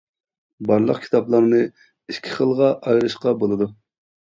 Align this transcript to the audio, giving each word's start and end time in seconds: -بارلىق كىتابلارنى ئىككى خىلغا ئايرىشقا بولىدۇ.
-بارلىق 0.63 1.01
كىتابلارنى 1.03 1.61
ئىككى 2.15 2.35
خىلغا 2.39 2.73
ئايرىشقا 2.81 3.37
بولىدۇ. 3.45 3.71